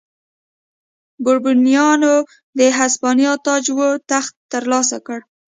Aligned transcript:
بوروبونیانو 1.23 2.15
د 2.57 2.59
هسپانیا 2.79 3.33
تاج 3.45 3.65
و 3.77 3.79
تخت 4.11 4.33
ترلاسه 4.53 4.97
کړ. 5.05 5.19